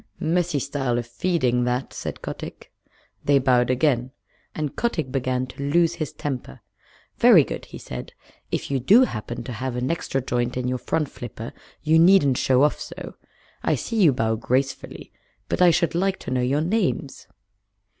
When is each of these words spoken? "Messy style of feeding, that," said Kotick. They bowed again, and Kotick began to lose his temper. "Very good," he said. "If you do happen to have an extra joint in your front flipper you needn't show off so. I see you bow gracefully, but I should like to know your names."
"Messy 0.19 0.57
style 0.57 0.97
of 0.97 1.05
feeding, 1.05 1.63
that," 1.65 1.93
said 1.93 2.23
Kotick. 2.23 2.71
They 3.23 3.37
bowed 3.37 3.69
again, 3.69 4.09
and 4.55 4.75
Kotick 4.75 5.11
began 5.11 5.45
to 5.45 5.69
lose 5.69 5.93
his 5.93 6.11
temper. 6.11 6.61
"Very 7.19 7.43
good," 7.43 7.65
he 7.65 7.77
said. 7.77 8.13
"If 8.51 8.71
you 8.71 8.79
do 8.79 9.03
happen 9.03 9.43
to 9.43 9.51
have 9.51 9.75
an 9.75 9.91
extra 9.91 10.19
joint 10.19 10.57
in 10.57 10.67
your 10.67 10.79
front 10.79 11.07
flipper 11.07 11.53
you 11.83 11.99
needn't 11.99 12.37
show 12.39 12.63
off 12.63 12.79
so. 12.79 13.13
I 13.61 13.75
see 13.75 14.01
you 14.01 14.11
bow 14.11 14.37
gracefully, 14.37 15.11
but 15.47 15.61
I 15.61 15.69
should 15.69 15.93
like 15.93 16.17
to 16.21 16.31
know 16.31 16.41
your 16.41 16.61
names." 16.61 17.27